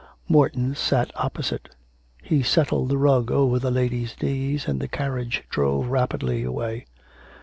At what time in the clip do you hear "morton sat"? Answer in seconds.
0.27-1.11